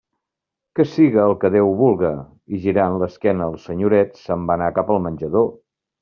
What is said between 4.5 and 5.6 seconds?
anar cap al menjador.